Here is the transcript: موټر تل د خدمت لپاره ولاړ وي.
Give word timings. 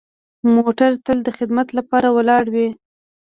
موټر 0.55 0.91
تل 1.05 1.17
د 1.23 1.29
خدمت 1.37 1.67
لپاره 1.77 2.07
ولاړ 2.17 2.43
وي. 2.53 2.67